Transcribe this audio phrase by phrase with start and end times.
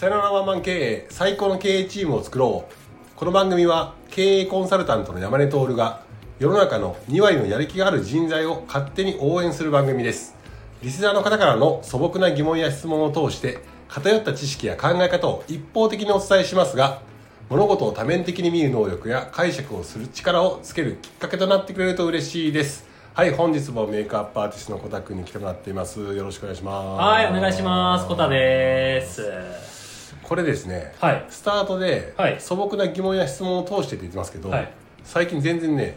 [0.00, 2.72] さよならワンマン経営最高の経営チームを作ろう。
[3.16, 6.00] この番組は経営コンサルタントの山根徹が
[6.38, 10.34] 世の中の2割のやる気がある人材を勝手に応援する番組です。
[10.82, 13.58] リスナーの方からの素朴な疑問や質問を通して
[13.88, 16.78] 偏った知識や考え方を一方的にお伝えします。
[16.78, 17.02] が
[17.50, 22.88] 物事を多面的に見る能力や解釈をする力をつけるきっかけとなってくれると嬉しいです。
[23.12, 26.00] はい本日もメイクアップアーティストのコタくんに来てもらっています。
[26.00, 27.02] よろしくお願いします。
[27.02, 28.08] はい、お願いします。
[28.08, 29.49] コタです。
[30.30, 31.26] これですね、はい。
[31.28, 32.36] スタートではい。
[32.38, 34.72] 素朴な疑問や質問を通してって言ってますけど、はい。
[35.02, 35.96] 最近全然ね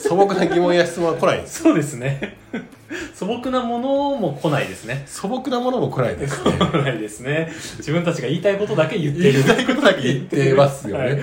[0.00, 1.62] 素朴な疑問や質問は来ないんです。
[1.62, 2.36] そうですね。
[3.14, 5.02] 素朴なものも来ないですね。
[5.06, 6.52] 素朴なものも来ないですね。
[6.58, 7.50] 来ないですね。
[7.78, 9.40] 自分たちが言いたいことだけ言って言る。
[9.40, 11.18] いたいことだけ言ってますよね、 はい。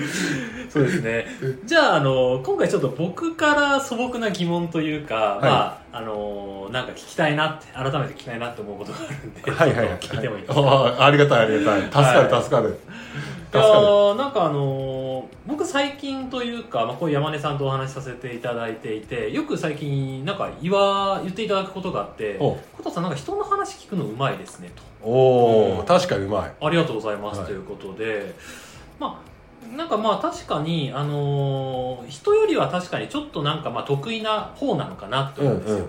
[0.68, 1.26] そうですね。
[1.64, 5.44] じゃあ、あの、今回ちょっと僕から素朴な疑問というか、い。
[5.44, 9.98] まあ、あの、なんか聞きたいなって、改めて聞きたいなって思うことがあるんで、はいはいはい。
[10.00, 10.60] 聞いてもいいですか？
[10.60, 11.82] ああありがたいありがたい。
[11.82, 12.42] 助かる、はい。
[12.42, 12.68] 助かる。
[12.68, 13.86] いや助かる。
[13.86, 15.10] ーなんかあのー
[15.46, 20.70] 僕最近というか、まあ、こういう山根さんとお話しさせていただいていてよく最近なんか言
[21.20, 24.82] わ言っていただくことがあってお「小田さんなんか人の話聞くのうまいですね」と。
[25.02, 27.48] おお、うん確かにうまい「ありがとうございます」はい。
[27.48, 28.34] ということで、
[28.98, 35.86] まあなんかまあ確かに、あのー人よりは確かにちょっとなんかまあ得意な方なのかなとうん思うんですよ、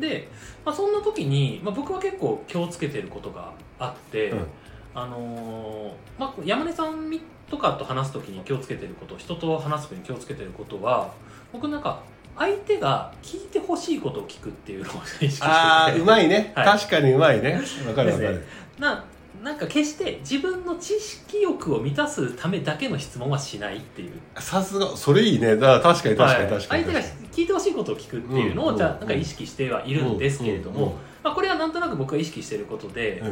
[0.00, 0.28] で、
[0.64, 4.46] まあ、そんな時に、まあ、僕は結構気をつけてることがあって、うん。
[4.94, 7.12] あのーまあ、山根さん
[7.50, 11.12] とかと話す時に気をつけてること人と話す時に気をつけてることは
[11.52, 12.00] 僕なんか
[12.36, 15.46] 相手が聞いてほしいことを聞くっていうのを意識してて。
[15.46, 16.66] ああうまいね、はい。
[16.66, 17.60] 確かにうまいね。
[17.86, 18.44] わかるわかる、
[18.78, 19.04] な
[19.42, 24.12] なんか決して自分の知識欲を満たすためだけの質問はしないっていう。
[24.38, 25.56] さすがそれいいね。
[25.56, 26.60] だから確かに確かにはい。
[26.60, 33.22] 確かに、相手が聞いてほしいことを聞くっていうのを、うんじゃあなんか意識してはいるんですけれども、うんうんまあ、これはなんとなく僕が意識していることで、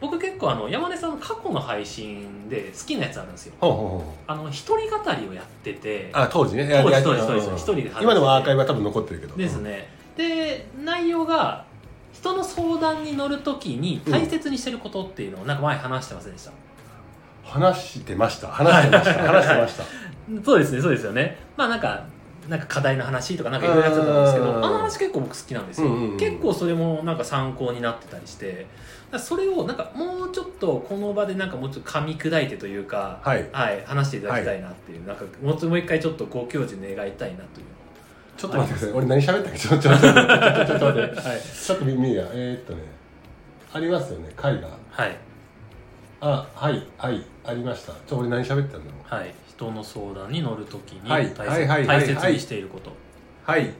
[0.00, 3.54] 僕結構あの山根さんの過去の配信で好きなやつあるんですよ。
[3.60, 6.10] ほうほうほうあの一人語りをやってて。
[6.12, 6.66] あ当時ね。
[6.82, 8.04] 当時当時当時うん一人で話してて。
[8.04, 9.36] 今でもアーカイブは多分残ってるけど。
[9.36, 9.88] ですね。
[10.16, 11.64] で内容が
[12.12, 16.52] 人の相談に乗るときに大切にしてることっていうのをなんか前話してませんでした、
[17.44, 18.48] 話してました。
[18.48, 19.22] 話してました。
[19.22, 19.84] 話してました。
[20.44, 21.38] そうですねそうですよね。
[21.56, 22.04] まあなんか
[22.50, 24.64] なんか課題の話とかなんかいろいろやってたんですけどうん。
[24.64, 26.16] あの話結構僕好きなんですよ、うんうんうん。
[26.18, 28.66] 結構それもなんか参考になってたりして
[29.18, 33.48] それをなんかもうちょっとこの場でなんかもうちょっと噛み砕いてというかはい。
[33.52, 37.66] はい、話していただきたいなっていう、なんかもうもう一回ちょっとご教授願いたいなという。
[38.36, 38.96] ちょっと待ってください。
[38.96, 39.58] 俺何喋ったっけ？
[39.58, 42.82] ちょちょちょちょちょちょちょ待ってのはい、ちょっと耳がえー、っとね
[43.72, 45.16] ありますよね貝がはい
[46.20, 52.92] あはいはいありましたちょ俺何喋ったんだろうはい、人の相談に乗るときにはい大切,、はい大切にしていること、
[53.44, 53.70] はい。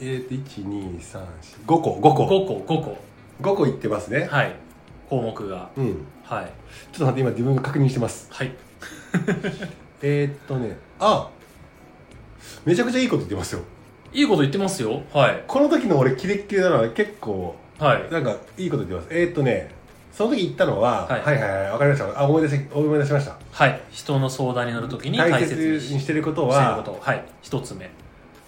[0.00, 2.10] えー、っと1235個5個。
[2.10, 2.98] 5個5個。
[3.40, 4.26] 5個言ってますね。
[4.28, 4.52] はい。
[5.08, 5.70] 項目が。
[5.76, 6.04] うん。
[6.24, 6.46] はい。
[6.92, 8.26] ちょっと待って今自分が確認してます。
[8.32, 8.52] はい。
[10.02, 10.76] えー、っとね。
[10.98, 11.30] あ
[12.64, 13.60] めちゃくちゃいいこと言ってますよ。
[14.12, 15.02] いいこと言ってますよ。
[15.12, 15.44] はい。
[15.46, 18.10] この時の俺キレッキレなのは結構はい。
[18.10, 19.08] なんかいいこと言ってます。
[19.10, 19.70] えー、っとね
[20.12, 21.20] その時言ったのは、はい。
[21.20, 22.20] はい、はいはいわかりました。
[22.20, 23.80] あ思い出し思い出しましたはい。
[23.90, 27.24] 人の相談に乗るときに大大切切にしてることははい。
[27.42, 27.90] 一つ目。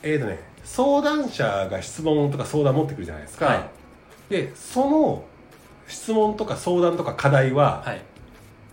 [0.03, 3.69] えー、とね相談者が質問とか相談持ってくるじゃないですか、はい。
[4.31, 5.25] でその
[5.87, 8.03] 質問とか相談とか課題は、はい。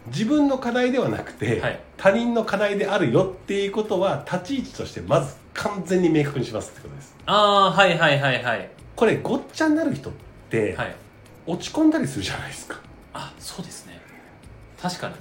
[0.08, 1.80] 自分の課題ではなくて、はい。
[1.97, 7.16] 他人の課題であるよっていうことは立ち位置としてまず完全に明確にしますってことです。
[7.25, 8.69] ああはいはいはいはい。
[8.96, 10.13] これごっちゃになる人っ
[10.50, 10.96] て、はい。
[11.46, 12.80] 落ち込んだりするじゃないですか。
[13.13, 14.00] あそうですね。
[14.81, 15.16] 確かに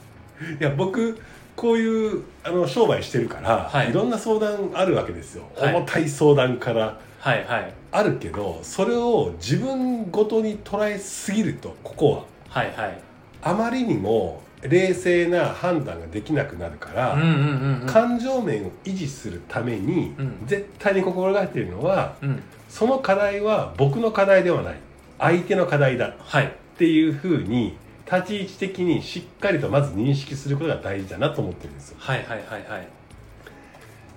[0.61, 1.21] いや僕
[1.56, 3.91] こういうあの商売してるから、はい。
[3.91, 5.75] い、ろんな相談あるわけですよ、はい。
[5.75, 6.99] 重たい相談から。
[7.19, 7.75] はいはい。
[7.93, 12.25] あるけどそれを自分ごとに捉えすぎるとここは。
[12.49, 12.99] はいはい。
[13.43, 17.87] あまりにも冷静な判断ができなくなるから、うんうんうんうん。
[17.87, 20.47] 感情面を維持するために、うん。
[20.47, 22.43] 絶対に心がけているのはうん。
[22.69, 24.77] その課題は僕の課題ではない。
[25.19, 26.09] 相手の課題だ。
[26.09, 26.53] っはい。
[26.78, 27.77] ていうふうに
[28.12, 31.97] 立ち位置的にしっかりとまず認識することが大事だなと思ってるんですよ。
[32.01, 32.89] はいはいはいはい。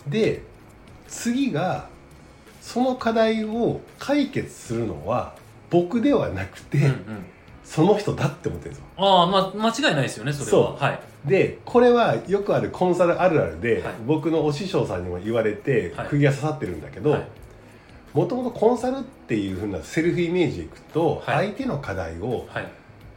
[0.08, 0.42] で
[1.08, 1.88] 次が
[2.62, 5.36] その課題を解決するのは
[5.70, 7.26] 僕ではなくて、うんうん。
[7.64, 8.86] その人だって思ってるんですよ。
[8.98, 10.76] ああまあ間違いないですよねそれは。
[10.76, 11.00] はい。
[11.26, 13.94] でこれはよくあるコンサルあるあるで、はい。
[14.06, 16.08] 僕のお師匠さんにも言われてはい。
[16.08, 17.28] 釘が刺さってるんだけど、はい。
[18.14, 21.48] もともとコンサルっていうふうなセルフイメージでいくと、はい。
[21.48, 22.68] 相手の課題をはい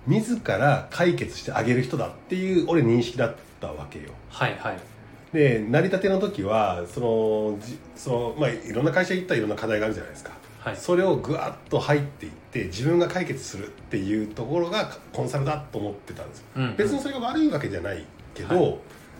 [0.06, 4.10] 自ら解決してあげる人だっていう俺認識だったわけよ。
[4.28, 4.78] はいはい。
[5.32, 10.32] で成り立ての時はそのじその、まあ、いろんな会社行ったらいろんな課題があるじゃないですか。
[10.60, 10.76] はい。
[10.76, 16.44] それをぐわっと入っていって自分が解決するっていうところがコンサルだと思ってたんですよ。
[16.56, 18.04] うん別にそれが悪いわけじゃない
[18.34, 18.78] けど、は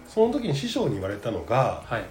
[0.09, 2.07] その時に師匠に言われたのがはい「いや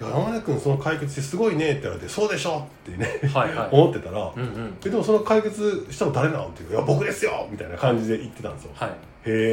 [0.00, 3.68] 山根君その解決してすごいね」って言われて「そうでしょ」ってねはいはい。
[3.72, 8.94] 思ってたらうんうんえでもその解決したの誰なのっていういや僕ですよみたいな感じで言ってたんですよ、はいへ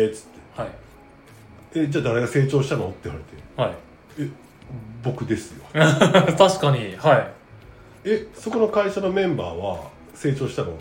[0.04, 0.22] えっつっ
[0.56, 0.62] て。
[0.62, 0.70] はい
[1.74, 2.88] えじゃあ誰が成長したの？
[2.88, 3.62] って言われて。
[3.62, 3.72] はい
[4.20, 4.30] え
[5.04, 6.96] 僕ですよ 確かに。
[6.98, 7.28] はい
[8.04, 9.80] えそこの会社のメンバーは
[10.14, 10.74] 成長したの、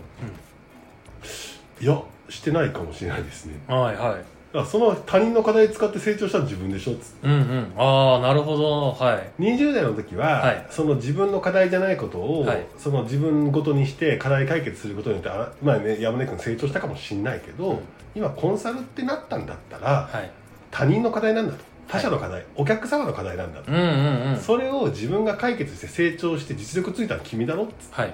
[1.79, 1.99] いや
[2.29, 4.23] してないかもしれないですねはいはい
[4.53, 6.91] だからその他人の課題使って成長したの自分でしょ？
[6.91, 7.27] っつって。
[7.27, 7.73] うんうん。
[7.77, 8.91] ああなるほど。
[8.91, 9.41] はい。
[9.41, 10.67] 20代の時は、はい。
[10.69, 12.65] その自分の課題じゃないことを、はい。
[12.77, 17.79] その自分ごとにして課題解決することによってあまあね山根君成長したかもしれないけど、うん。
[18.13, 20.29] 今コンサルってなったんだったら、はい。
[20.69, 21.63] 他人の課題なんだと。
[21.87, 24.37] 他者の課題、お客様の課題なんだと、うんうんうん。
[24.37, 27.63] それを自分が解決して成長して実力ついたの君だろ？
[27.63, 28.01] っつって。
[28.01, 28.13] はい。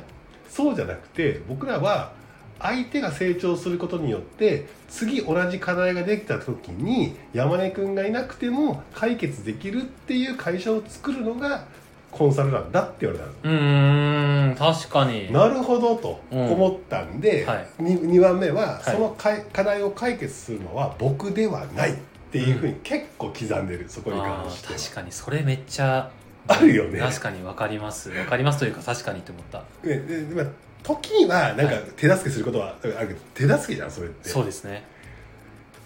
[0.50, 2.12] そうじゃなくて僕らは
[2.60, 11.66] 相手が成長することによって次同じ課題ができた時に山根君がいなくても解決できるっていう会社を作るのが
[12.12, 15.32] コンサルなんだって言われたうーん確かに。
[15.32, 16.52] なるほどとうん。
[16.54, 17.84] 思ったんで、はい。
[17.84, 18.90] に 2, 番目は、い。
[18.90, 21.96] そのかい課題を解決するのは僕ではないっ
[22.32, 25.12] ていうふうに結構刻んでるそこにあ関して確かに。
[25.12, 26.10] それめっちゃ
[26.48, 27.00] あるよね。
[27.00, 28.10] 確かに分かります。
[28.10, 29.60] 分かりますというか確かにって思った。
[29.88, 30.46] ねででまあ
[30.88, 34.30] 時にはなんかはい手助けすることはあるけど手助けじゃんそれって。
[34.30, 34.84] そうですね。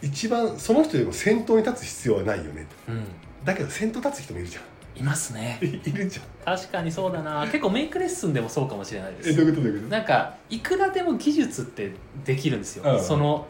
[0.02, 2.68] 一番その人よりも先頭に立つ必要はないよね。
[2.88, 3.04] うん。
[3.44, 4.62] だけど先頭立つ人もいるじゃ
[4.96, 5.60] いますね。
[5.62, 6.56] ん いるじゃん。
[6.58, 7.42] 確かにそうだな。
[7.52, 11.94] 結構メイクレッスンでもそうかもしれないでえすどういうことどういうこなんかいくらでも技術って
[12.24, 12.98] できるんですよ、うん。
[12.98, 13.48] うんその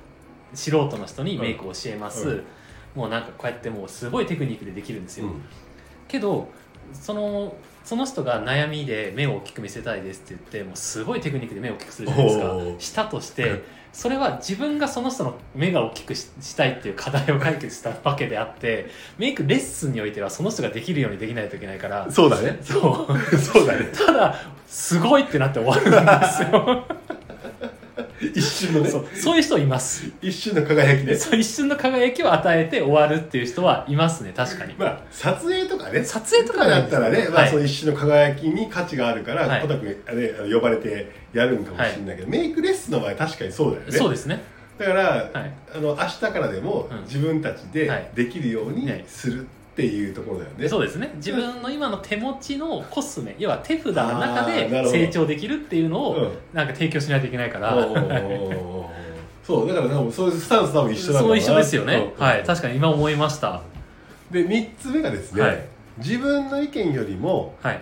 [0.54, 2.44] 素人の人にメイクを教えます、うん。
[2.96, 5.34] もうなんかこうやってもうすごいテクニックでできるんですよ、と、
[6.10, 6.50] けど
[6.94, 12.56] そのその人が悩みで目を大きく見せたいですって言ってもうすごいテクニックで目を大きくするじゃないですか。
[12.80, 18.88] したとしうんてそれは自分がその人の目が大きくししたいっていう課題を解決したわけであって
[19.18, 22.10] メイクレッスンにおいてはその人ができるようにできないといけないから。
[22.10, 22.58] そうだね。
[22.62, 23.38] そう。
[23.38, 23.90] そうだね。
[23.94, 24.36] ただ
[24.66, 26.86] すごいってなって終わるんですよ
[28.36, 28.90] 一瞬のね。
[28.90, 30.10] そうそういう人います。
[30.22, 34.76] 一瞬の輝きでそう一瞬の輝きを与えて終わるっていう人はいますね確かに。
[34.78, 36.04] まあ撮影とかね。
[36.04, 37.50] 撮影とかだったらね、まあ、はい。
[37.50, 39.62] その一瞬の輝きに価値があるから、はい。
[39.62, 43.92] 小田君呼ばれてやるんかもしれないけど、メイクレッスンの場合確かにそうだよね。
[43.92, 44.42] そうですね。
[44.78, 45.54] だから、はい。
[45.76, 47.02] あの明日からでもうん。
[47.04, 48.10] 自分たちではい。
[48.16, 49.04] できるようにはい。
[49.08, 49.48] する
[49.88, 51.12] っていうところだよね、そうですね。
[51.16, 56.32] 自分の今の手持ちのコスメ要は手札の中で成長できるっていうのをうん。
[56.54, 57.72] なんか提供しないといけないから、
[59.44, 62.22] そうだから多分そういうスタンス多分一緒なんだそう一緒ですよね、う。
[62.22, 62.44] んはい。
[62.44, 63.62] 確かに今思いました。
[64.30, 65.66] で3つ目がですね、はい。
[65.98, 67.82] 自分の意見よりもはい。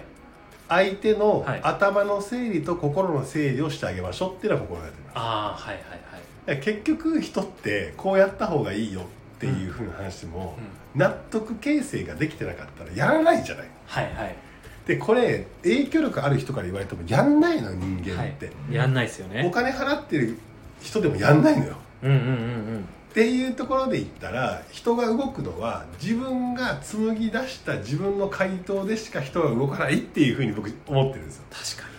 [0.67, 1.59] 相手のはい。
[1.63, 5.17] 頭の整理と心の整理をしてあげましょうっていうのは心がけてます。
[5.17, 5.99] ああはいはいはい。
[6.45, 9.01] だから結局人ってこうやった方がいいよ
[9.39, 10.57] っていうふうな話も、
[10.93, 10.99] うん。
[10.99, 13.67] 納得形成ができてなかったらやらないじゃない。
[13.85, 14.35] はいはい。
[14.85, 18.73] でこれ影響力ある人から言われてもやんないの人間って、はい。
[18.73, 20.37] やんないですよおね金払ってる
[20.81, 21.75] 人でもやんないのよ。
[22.03, 31.43] うんうんうんっていうところで言ったら人が動くのは自分が紡ぎ出した自分の回答でしか人が動かないっていうふうに僕思ってるんですよ。
[31.49, 31.89] 確か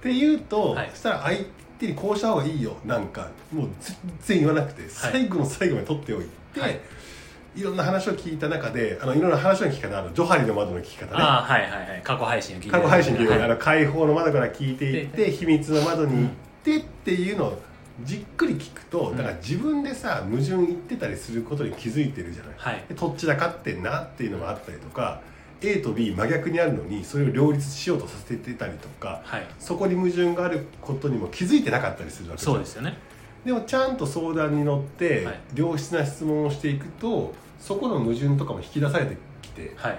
[0.00, 0.90] っていうと、はい。
[0.90, 1.38] そしたら相
[1.78, 2.76] 手にこうした方がいいよ。
[2.84, 11.16] なんかもう全然言わなくて、最後の最後まで取っておいて、はいい、ろんな話を聞いた中であのいろんな話の聞き方あるジョハリの窓の聞き方にね。
[11.18, 12.00] ああはいはいはい。
[12.02, 13.42] 過去配信を聞いて過去配信聞いて、はい。
[13.42, 16.30] あの開放の窓から聞いていって秘密の窓に行っ
[16.62, 17.62] てっていうのを
[18.04, 19.16] じっくり聞くとうん。
[19.16, 22.84] だから自分でさ矛盾言ってたりすることに気づいてるじゃない、はい。
[22.88, 25.20] でどっちだかってんなっていうのがあったりとか
[25.62, 29.46] A と B 真逆にあるのにそれを両立しようとさせてたりとかはい。
[29.58, 32.98] そこに矛盾があることにも気づいてなかったりするわけそうですよね
[33.46, 35.40] でもちゃんと相談に乗って、はい。
[35.54, 39.98] 良質な質問をしていくとそこの矛盾とかも引き出されてきてはい。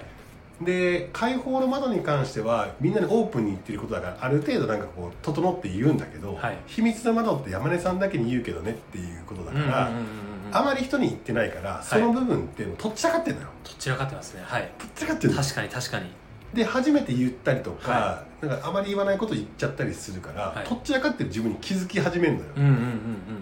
[0.60, 6.58] で開放の窓に関してはみんなにオープンに言ってることだからある程度なんかこう整って言うんだけど、はい。
[6.66, 10.56] 秘密の窓って山根さんだけに言うけどねっていうことだから、うんうんうんうん。
[10.56, 13.48] あまり人に言ってないからその部分ってもうとっちらかってんのよ。
[13.64, 14.42] どちらかってますね。
[14.44, 14.70] はい。
[14.78, 16.10] とっちらかってんの確かに確かに。
[16.52, 20.66] で初めて言ったりとか,、はなんかあまり言わないこと言っちゃったりするから、はい。
[20.66, 23.37] とっちらかってる自分に気づき始めるのよ、うんうんうんうん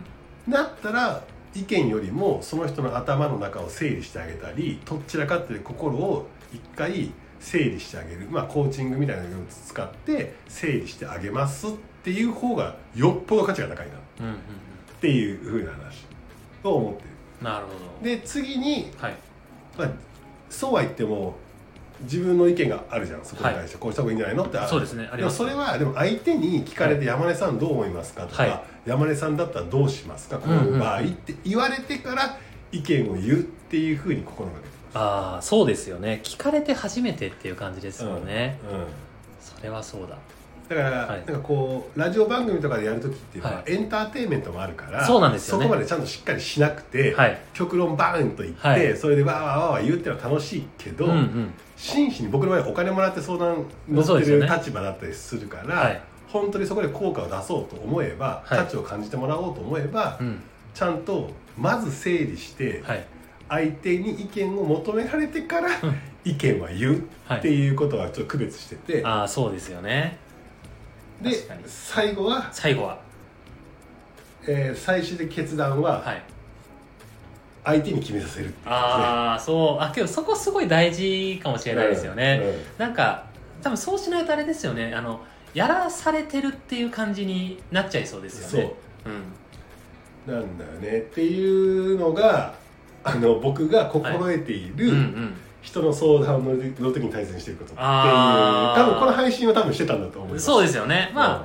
[0.48, 1.22] だったら
[1.54, 7.10] 意見よりもその人の頭の中を整理してあげたりとっちらかってる心を一回
[7.40, 8.26] 整理してあげる。
[8.30, 11.70] まあコーチングみたいなのを使って整理してあげますっ
[12.02, 13.94] ていう方がよっぽど価値が高いな。
[13.96, 16.06] っていうふうな話
[16.62, 17.08] と思ってる。
[17.42, 17.72] なるほ
[18.02, 18.04] ど。
[18.04, 19.14] で次に、はい。
[19.76, 19.90] まあ、
[20.48, 21.36] そうは言っても
[22.02, 24.58] 自分の意見があるじゃんそこに対して、こうした方がいいんじゃないのって。
[24.58, 28.62] あるそうですねありでもますそれはでも相手に聞かれて「山根さんどう思いますか?」とか、はい。
[28.86, 32.38] 山根さんだったらどうしますかこの場合」って言われてから
[32.72, 36.20] 意見を言うっていうふうに心がけてああそうですよね。
[36.22, 39.58] 聞かれて初めてっていう感じですよね、ます、うん。
[39.58, 40.16] それはそうだ
[40.68, 41.18] だから、はい。
[41.18, 43.73] なんかこうラジオ番組とかでやる時っていうのは、はい。
[43.73, 45.64] エンターテインメントもあるからそうなんですよね。
[45.64, 47.38] そこまでちゃんとしっかりしなくて、はい。
[47.54, 48.96] 極論バーンと言って、はい。
[48.96, 51.54] それでわーわーわーわー言うっていうのは楽しいけど、うんうん。
[51.76, 58.58] 真摯に僕の場合お金もらって相談乗ってる立場だったりするから、はい本当にそこで効果を出そうと思えば、はい。
[58.58, 60.40] 価値を感じてもらおうと思えば、うん。
[60.75, 63.04] ちゃんとまず整理して、はい。
[63.49, 65.96] 相手に意見を求められてからうん。
[66.26, 70.18] 意見は言うはいっていうことはちょっと区別してて、ああそうですよね
[71.20, 71.62] で確かに。
[71.66, 72.99] 最後は、最後は。
[74.46, 76.23] えー最終的決断ははい。
[77.64, 79.82] 相手に決めさせるっていうああそう。
[79.82, 82.56] あけどそこすごい大事かもしれないですよね、うんうん。
[82.78, 83.26] なんか
[83.61, 84.94] 多分そうしないとあれですよね。
[84.94, 85.20] あの
[85.52, 88.76] やらされてるっていう感じになっちゃいそうですよね。
[89.06, 90.32] そう。
[90.32, 90.99] なんだよね。
[90.99, 92.54] っていうのが
[93.02, 95.35] あの僕が心得ている、うん、うんうん
[95.66, 100.46] 人の相談のの時に大切にしてることっていう多分この配信は多分してたんだと思います。
[100.46, 101.11] そうですよね。
[101.12, 101.44] まあ、うん。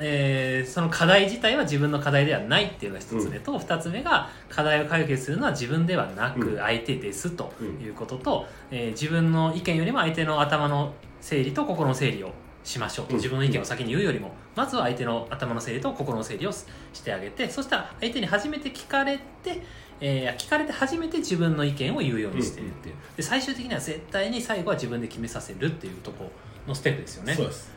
[0.00, 6.40] えーその課題自体は自分の課題ではないっていうのが一つ目と、二つ目が課題を解決するのは自分ではなうん。
[6.40, 12.32] く相手ですということと、えー自分の意見よりも相手の頭の整理と心の整理を
[12.64, 13.16] しましょうと、うん。
[13.18, 19.62] 自分の意見を先に言うよりもまずは相手の頭の整理と心の整理をししてあげてそしたら相手に初めて聞かれて、
[20.04, 22.94] えー聞かれて初めて自分の意見を言うようにしているっていう。
[23.16, 26.30] で最終的には絶対に最後は自分で決めさせるっていうところ
[26.66, 27.34] のステップですよね。
[27.34, 27.70] そうです。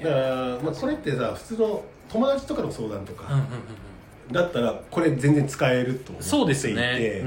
[0.00, 4.32] だから、まあ、これってさ普通の友達とかの相談とかうんうんうんうん。
[4.32, 6.22] だったらこれ全然使えると思っていて。
[6.22, 7.24] そうですよね、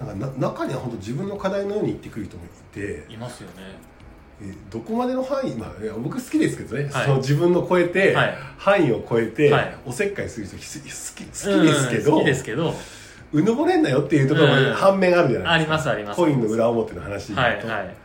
[0.00, 2.80] なんかな中には本当自分の課題のように言ってくる人もいて。
[2.80, 3.54] うん、いますよね。
[4.40, 7.04] えどこまでの範囲、まあ、僕好きですけどね、はい。
[7.04, 8.34] その自分の超えて、はい。
[8.56, 9.76] 範囲を超えて、はい。
[9.84, 12.74] おせっかいする人ひ好き好きですけど、うん好きですけど
[13.32, 14.74] うぬぼれんなよっていうところもうん。
[14.74, 16.16] 反面あるじゃないありですか、ますあります。
[16.16, 17.96] コインの裏表の話はいうはい。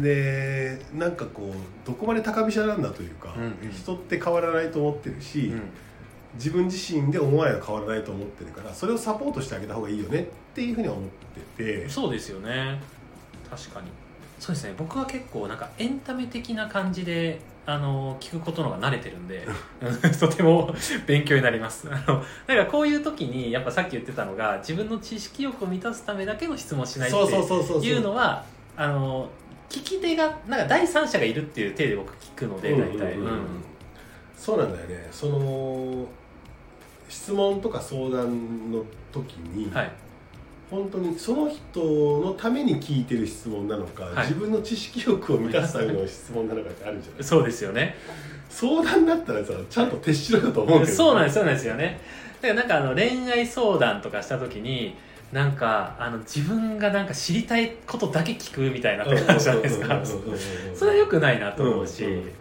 [0.00, 3.72] でなんかこうどこまで高飛車なんだというか、うんうん。
[3.72, 5.62] 人って変わらないと思ってるし、うん。
[6.34, 11.08] 自分自身で思いと変わらないと思ってるからそれをサポートしてあげた方がいいよねっていうふうには思っ
[11.56, 11.88] てて。
[11.88, 12.80] そうですよね。
[13.50, 13.88] 確かに
[14.42, 14.74] そうですね。
[14.76, 19.46] 僕は結構なんかエンタメ的な感じであの聞くことのが慣れてるんで
[20.18, 20.74] とても
[21.06, 21.88] 勉強になります。
[21.88, 27.16] あのだからこういう時にやっぱさっき言ってたのが自分の知識欲を満たすためだけの質問をしないって
[27.86, 28.44] いうのは
[28.76, 29.30] あの
[29.70, 33.16] 聞き手がなんか第三者がいるっていう体で僕聞くので大体。
[34.36, 35.06] そうなんだよね。
[35.12, 36.04] その
[37.08, 40.01] 質問とか相談の時に、はい
[40.72, 41.80] 本当にその人
[42.24, 44.26] のために聞いてる質問なのか、はい。
[44.26, 47.94] 自分の知識欲を満たすための質問なのかってあるじゃない そうですよね。
[48.48, 52.00] 相談だったらさちゃんと徹しろよと思うけど、そうなんですそうなんですよね。
[52.40, 54.96] だからなんかあの恋愛相談とかした時に
[55.30, 60.00] なんかあの自分がなんか知りたいことだけ聞くみたいなって感じじゃないですか。
[60.74, 62.32] それはよくないなと思うし、うんうん。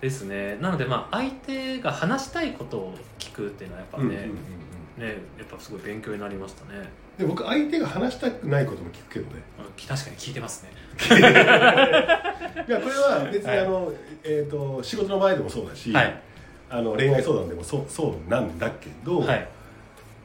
[0.00, 0.58] ですね。
[0.60, 4.32] なのでまあ相手が話したいことを聞くっていうのはやっぱね、うんうんうんうん。
[4.98, 9.42] ねやっぱすごい勉強になりましたねで僕相手が話したくないことも聞くけどね。
[9.58, 10.70] うん確かに聞いてますね。
[12.68, 13.60] いやこれは別にはい。
[13.60, 13.92] あの、
[14.22, 16.22] えー、と仕事の場合でもそうだし、はい。
[16.70, 19.48] あの恋愛相談でもそうそうなんだけど、はい、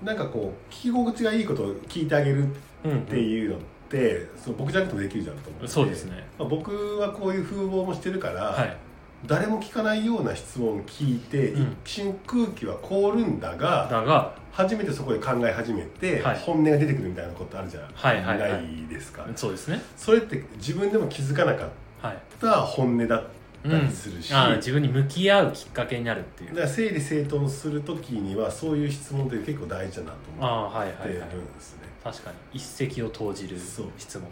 [0.03, 2.47] なんかこう聞き心地がいいことを聞いてあげるっ
[2.85, 5.67] うんうんていうのって、その僕じゃなくてもできるじゃんと思って。
[5.67, 6.27] そうですね。
[6.37, 8.77] まあ、僕はこういう風貌もしてるから、はい
[9.25, 11.61] 誰も聞かないような質問を聞いて、うん。
[11.83, 16.39] 一瞬空気は凍るんだがだが初めてそこで考え始めて、はい。
[16.39, 18.51] 本音が出てくるみたいなことあるじゃはいはいはい。
[18.51, 19.81] ないですか、そうですね。
[19.95, 21.69] それって自分でも気づかなかっ
[22.01, 22.17] はい。
[22.39, 23.27] た本音だった
[23.63, 26.49] うんりするし、あー自分に向き合うきっかけになるっていう。
[26.51, 32.35] だから整理整頓する時にはそういう質問って結構大事だなと思ああはいってるはいはいんですね、確かに。
[32.59, 33.85] 一石を投じるそう。
[33.97, 34.27] 質問。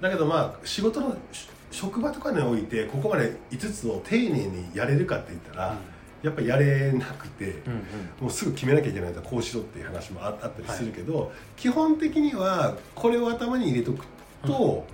[0.00, 5.76] だけどまあ仕事のし職場とかにおいてここまで5つを丁寧にやれるかって言ったら、
[6.22, 7.80] やっぱりやれなくて、うんうん。
[8.20, 14.04] もうすぐ決めなきゃいけないとこうしろっていう話もああったりするけど、基本的にはこれを頭に入れとく
[14.46, 14.86] と、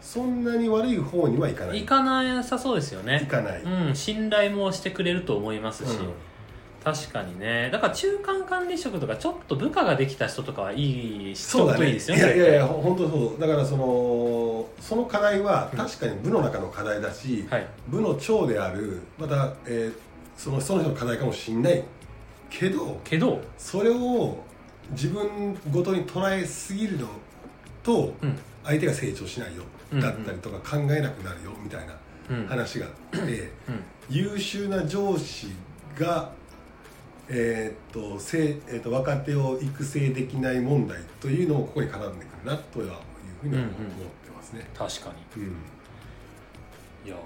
[0.00, 1.80] そんなに悪い方にはいかない。
[1.80, 3.94] 行かなさそうですよいねかない、うん。
[3.94, 6.10] 信頼もしてくれると思いますし、うん
[6.86, 7.68] 確かにね。
[7.72, 11.78] だから中間管理職とかちょっと部下ができた人とかはいいそうだね。
[11.78, 15.78] 人いいですよねいやいやいやほ本当そうだからそのその課題はうん。
[15.78, 17.66] 確かに部の中の課題だし、はい。
[17.88, 19.98] 部の長であるまた、えー
[20.36, 21.82] そのその人の課題かもしれない
[22.50, 24.36] けどけどそれを
[24.90, 27.08] 自分ごとに捉えすぎるの
[27.82, 28.38] とうん。
[28.62, 30.00] 相手が成長しないようん。
[30.00, 31.96] だったりとか考えなくなるよみたいな
[32.30, 32.46] うん。
[32.46, 33.82] 話があってうん。
[34.08, 35.48] 優秀な上司
[35.98, 36.30] が
[37.28, 42.92] えーっとせえーっと若手を育成できない問題というのもここに絡んでくるなとはいう
[43.42, 43.70] ふうに思っ
[44.24, 44.68] てますね。
[44.74, 45.42] 確かに。
[45.42, 45.50] うん。
[47.06, 47.16] いや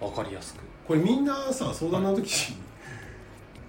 [0.00, 0.60] ーわかりやすく。
[0.86, 2.54] これみんなさ相談の時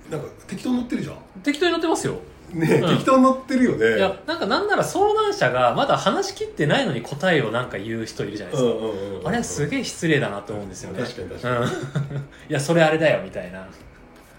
[0.09, 1.17] なんか適当に乗ってるじゃん。
[1.41, 2.17] 適当に乗ってますよ。
[2.51, 2.89] ね、うん。
[2.97, 3.97] 適当に乗ってるよね。
[3.97, 11.01] いやなんかなんなら相談者がまだ話し切ってないのに答えをなんか言う人いるじゃないですか、うんうんうんうんあれすげえ失礼だなと思うんですよね。
[11.01, 11.55] 確かに確かに。
[11.55, 13.67] うん、 いやそれあれだよみたいな、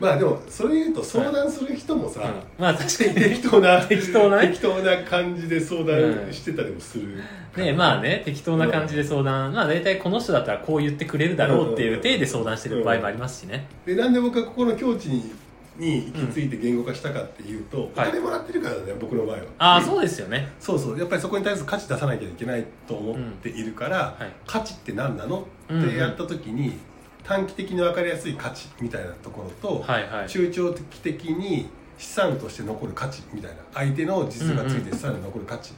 [0.00, 3.14] まあでもそれ言うと相談する人もさ、うんまあ確かに。
[3.14, 4.40] 適当な適当な？
[4.40, 7.22] ね適当な感じで相談してたりもする、
[7.56, 15.32] ねまあね適当な感じで相談、まあ大体この人だったらこう言ってくれるだろうっていう体で相談してる場合もありますしね、でなんで僕はここの境地に
[15.76, 18.10] に行き着いて言語化したかっていうと、おはい。
[18.10, 19.42] 金もらってるからね僕の場合は。
[19.58, 20.52] ああそうですよね。
[20.60, 20.98] そうそう。
[20.98, 24.32] やっぱりそこに対する価値出さなきゃいけないと思っているから、はい。
[24.46, 25.48] 価値って何なの？
[25.64, 26.78] ってやった時に、
[27.24, 35.72] 短期的に分かりやすい価値みたいなところと、はいはい中長期的に資産として残る価値みたいな相手の実がついて資産に残る価値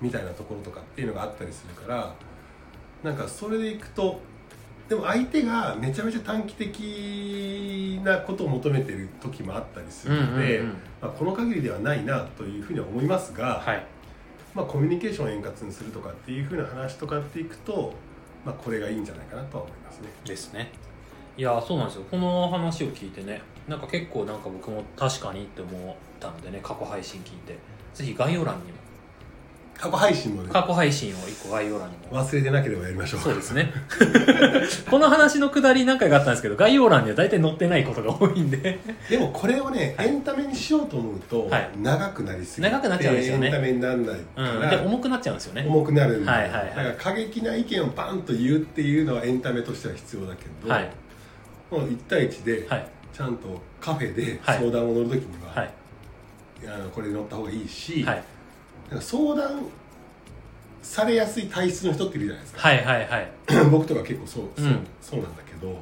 [0.00, 2.14] みたいなところとかっていうのがあったりするから
[3.02, 4.20] なんかそれでいくと
[4.88, 10.62] でも相手がめちゃめちゃ短期的なことを求めてる時もあったりするので、
[11.02, 13.86] まあ、この限りではないなというふうには思いますが、はい
[14.54, 17.94] まあ、コミュニケーションを円滑にするとかっていうふうな話とかっていくと、
[18.44, 20.08] まあ、これがいいんじゃないかなとは思いますね。
[20.24, 20.70] ですね
[21.36, 22.04] いやそうなんですよ。
[22.10, 27.58] この話を聞いてねなんか結構なんか僕も確かにって思ったのでね過去配信聞いて。
[27.94, 28.76] ぜひ概要欄にも。
[29.78, 30.50] 過去配信もね。
[30.50, 32.22] 過去配信を一個概要欄にも。
[32.22, 33.20] 忘れてなければやりましょう。
[33.20, 33.72] そうですね。
[34.90, 38.78] この話のくだり何回かあったんですけど概要欄には大体載ってないことが多いんで。
[39.10, 40.08] でもこれをね、はい。
[40.08, 41.70] エンタメにしようと思うと、はい。
[41.82, 43.46] 長くなりすぎて長くなっちゃうんですよね。
[43.46, 45.64] エンタメにならないかうん、ら、で重くなっちゃうんですよね。
[45.66, 46.68] 重くなるんで、はいはいはい。
[46.68, 50.90] だから過激な意見をバンと言うっていうのはエンタメとしては必要だけど、はい
[51.70, 52.88] もう1対1ではい。
[53.12, 54.58] ちゃんとカフェではい。
[54.58, 55.70] 相談を乗るときには、はい。
[56.66, 58.24] あのこれに乗った方がいいし、はい。
[58.90, 59.62] なんか相談
[60.82, 63.30] されやすい体質の人っているじゃないですか、はいはいはい。
[63.70, 65.76] 僕とか結構そう,、そううんそうなんだけど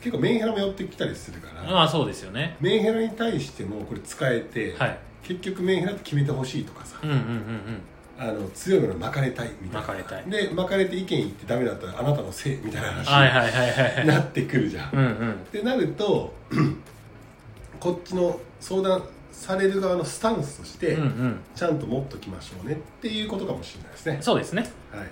[0.00, 2.56] 結構メンヘラも寄ってきたりするから、まあそうですよね。
[2.60, 4.98] メンヘラに対してもこれ使えて、はい。
[5.22, 7.80] 結局メンヘラって決めてほしいとかさ、うんうんうんうん
[8.18, 9.86] あの強いのに巻かれたいみたいな。
[9.86, 10.30] 巻かれたい。
[10.30, 14.02] で巻かれて意見言ってダメだったらあなたのせいみたいな話。
[14.02, 15.32] になってくるじゃん。
[15.32, 16.32] ってなると
[17.78, 21.40] こっちの相談される側のスタンスとして、うんうん。
[21.54, 24.18] ちゃんと持っときましょうねっていうことかもしれないですね。
[24.22, 24.62] そうですね。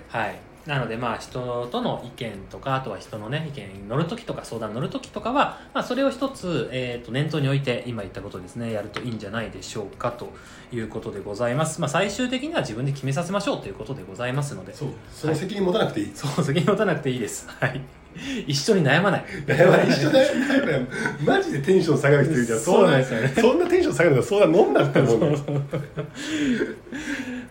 [0.09, 0.25] はい。
[0.25, 10.33] はいなのでまあ人との意見とかあとは人のね意見に乗るときとか相談に乗るときとかは、まあ、それを一つ、えー、と念頭に置いて今言ったことですねやるといいんじゃないでしょうかと
[10.71, 14.73] いうことでございます、まあ、最終的には自分で決めさせましょうということでございますので。
[14.73, 14.89] そう。
[15.11, 16.11] その責任持たなくていい。
[16.15, 17.47] そう責任持たなくていいです。
[17.59, 17.81] はい。
[18.47, 19.25] 一緒に悩まない。
[19.47, 20.33] やばい一緒だよ。
[21.25, 22.59] マジでテンション下がる人いるじゃん。
[22.59, 23.27] そうなんですよね。
[23.35, 25.17] そんなテンション下がるの相談飲んだって思う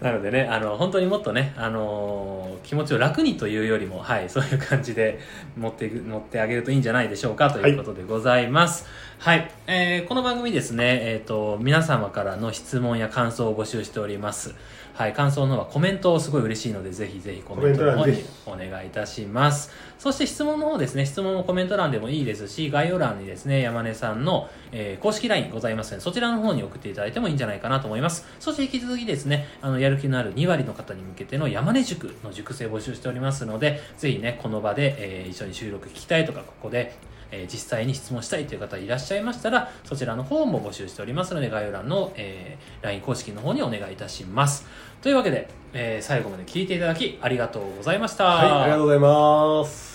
[0.05, 5.19] なのでね、あの、本当にもっとね、あのー気持ちを楽にというよりも、はい、そういう感じで
[5.57, 8.87] 持っていく、持ってあげるといいんじゃないでしょうかということでございます。
[9.19, 9.51] はい。
[9.67, 14.55] えーこの番組ですね、えっ、と、皆様からの質問や感想を募集しております。
[14.93, 19.73] はい、感想の方はコメントすごい嬉しいので、ぜひぜひコメントの方にお願いいたします。
[20.05, 28.27] そして質問の方ですね、質問もコメント欄でもいいですし、概要欄にですね、山根さんの、えー公式 LINE ございますので、そちらの方に送っていただいてもいいんじゃないかなと思います。
[28.39, 36.95] そして引き続きですね、あの、やる気のある2割の方に向けての山根塾の塾生募集しておりますので、ぜひね、この場で、えー一緒に収録聞きたいとか、ここで、
[37.31, 44.67] えー実際に質問したいという方いらっしゃいましたら、そちらの方も募集しておりますので、概要欄の、えー LINE 公式の方にお願いいたします。
[45.01, 48.25] というわけで、えー最後まで聞いていただきありがとうございました。
[48.25, 49.94] はいありがとうございます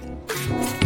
[0.00, 0.77] Thank you.